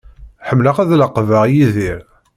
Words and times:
Ḥemmleɣ 0.47 0.75
ad 0.79 0.91
laqbeɣ 0.99 1.43
Yidir. 1.53 1.99